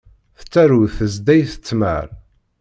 [0.39, 2.05] Tettarew tezdayt ttmeṛ.